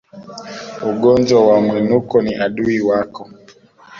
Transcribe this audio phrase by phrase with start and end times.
[0.89, 3.23] Ugonjwa wa Mwinuko ni adui wako